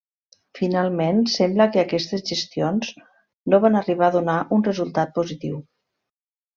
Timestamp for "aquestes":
1.83-2.25